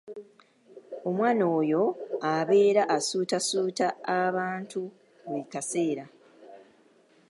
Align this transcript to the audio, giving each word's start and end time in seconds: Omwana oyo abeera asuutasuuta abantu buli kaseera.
Omwana 1.07 1.43
oyo 1.59 1.83
abeera 2.33 2.83
asuutasuuta 2.95 3.87
abantu 4.23 4.81
buli 5.23 5.43
kaseera. 5.53 6.05